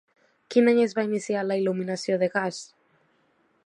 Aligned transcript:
Quin 0.53 0.69
any 0.71 0.81
es 0.85 0.95
va 1.01 1.05
iniciar 1.09 1.45
la 1.51 1.59
il·luminació 1.63 2.19
de 2.25 2.33
gas? 2.39 2.67